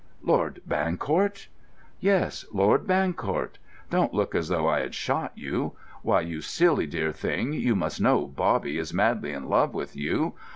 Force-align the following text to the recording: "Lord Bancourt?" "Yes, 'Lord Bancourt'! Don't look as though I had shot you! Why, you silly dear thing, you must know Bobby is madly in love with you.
"Lord 0.23 0.61
Bancourt?" 0.67 1.45
"Yes, 1.99 2.43
'Lord 2.51 2.87
Bancourt'! 2.87 3.59
Don't 3.91 4.15
look 4.15 4.33
as 4.33 4.47
though 4.47 4.67
I 4.67 4.79
had 4.79 4.95
shot 4.95 5.31
you! 5.35 5.73
Why, 6.01 6.21
you 6.21 6.41
silly 6.41 6.87
dear 6.87 7.11
thing, 7.11 7.53
you 7.53 7.75
must 7.75 8.01
know 8.01 8.25
Bobby 8.25 8.79
is 8.79 8.95
madly 8.95 9.31
in 9.31 9.47
love 9.47 9.75
with 9.75 9.95
you. 9.95 10.33